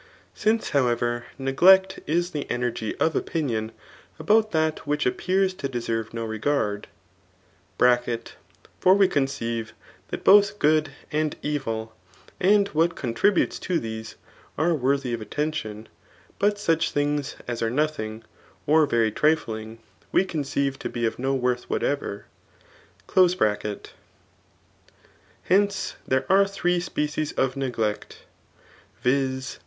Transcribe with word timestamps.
Since, 0.33 0.71
however, 0.71 1.27
neglect 1.37 1.99
is 2.07 2.31
the 2.31 2.49
energy 2.49 2.95
of 2.97 3.15
opinion 3.15 3.71
about 4.17 4.49
that 4.49 4.87
which 4.87 5.05
appears 5.05 5.53
to 5.53 5.69
deserve 5.69 6.11
no 6.11 6.27
r^ajrd; 6.27 6.85
(for 8.79 8.95
we 8.95 9.07
coo* 9.07 9.27
ceive 9.27 9.73
that 10.07 10.23
both 10.23 10.57
good 10.57 10.89
and 11.11 11.35
evil, 11.43 11.93
and 12.39 12.67
what 12.69 12.95
contributes 12.95 13.59
to 13.59 13.77
these 13.79 14.15
are 14.57 14.73
worthy 14.73 15.13
of 15.13 15.21
attention, 15.21 15.87
but 16.39 16.57
such 16.57 16.89
things 16.91 17.35
as 17.47 17.61
are 17.61 17.69
no 17.69 17.85
thing, 17.85 18.23
or 18.65 18.87
very 18.87 19.11
trifling, 19.11 19.77
we 20.11 20.25
conceive 20.25 20.79
to 20.79 20.89
be 20.89 21.05
of 21.05 21.19
no 21.19 21.35
worth 21.35 21.69
whatever)— 21.69 22.25
hence, 25.47 25.93
there 26.07 26.25
are 26.27 26.47
three 26.47 26.79
species 26.79 27.33
of 27.33 27.55
neglect, 27.55 28.23
viz. 29.03 29.59